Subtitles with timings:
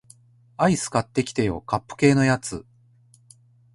[0.57, 2.65] アイス買ってきてよ、カップ系のやつ